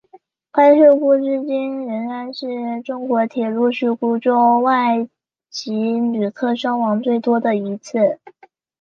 [0.51, 2.47] 该事故至今仍然是
[2.83, 5.07] 中国铁路事故中外
[5.51, 8.19] 籍旅客伤亡最多的一次。